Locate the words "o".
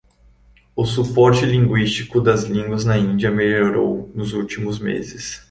0.75-0.83